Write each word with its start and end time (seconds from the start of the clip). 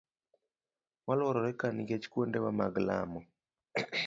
Waluorore 1.07 1.51
ka 1.59 1.67
nikech 1.75 2.05
kuondewa 2.11 2.49
mag 2.59 2.73
lamo. 2.87 3.19